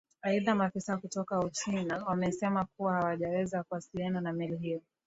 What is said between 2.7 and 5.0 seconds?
kuwa hawajaweza kuasiliana na meli hiyo